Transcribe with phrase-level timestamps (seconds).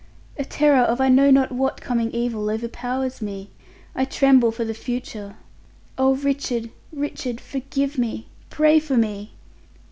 [0.35, 3.51] "A terror of I know not what coming evil overpowers me.
[3.93, 5.35] I tremble for the future.
[5.95, 7.39] Oh, Richard, Richard!
[7.39, 8.25] Forgive me!
[8.49, 9.33] Pray for me."